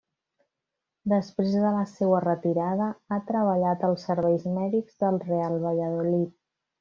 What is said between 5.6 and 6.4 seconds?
Valladolid.